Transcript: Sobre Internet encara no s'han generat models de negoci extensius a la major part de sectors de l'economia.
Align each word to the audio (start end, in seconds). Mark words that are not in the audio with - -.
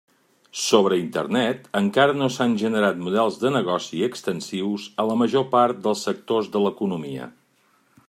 Sobre 0.59 0.95
Internet 1.01 1.67
encara 1.79 2.15
no 2.21 2.29
s'han 2.37 2.57
generat 2.63 2.99
models 3.09 3.39
de 3.43 3.53
negoci 3.59 4.03
extensius 4.09 4.89
a 5.05 5.09
la 5.11 5.21
major 5.23 5.49
part 5.57 5.87
de 5.89 5.97
sectors 6.09 6.55
de 6.57 6.67
l'economia. 6.69 7.33